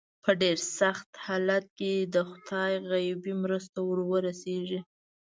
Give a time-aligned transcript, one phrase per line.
[0.23, 4.79] په ډېر سخت حالت کې د خدای غیبي مرسته ور ورسېږي.